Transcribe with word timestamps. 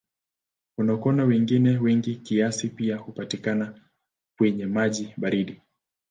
Konokono 0.75 1.25
wengine 1.25 1.77
wengi 1.77 2.15
kiasi 2.15 2.69
pia 2.69 2.97
hupatikana 2.97 3.81
kwenye 4.37 4.65
maji 4.65 5.13
baridi. 5.17 5.61